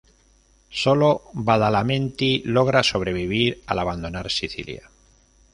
[0.81, 4.89] Solo Badalamenti logra sobrevivir, al abandonar Sicilia.